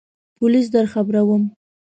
[0.37, 1.43] پولیس درخبروم!